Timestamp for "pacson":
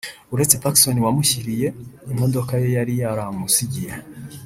0.63-0.97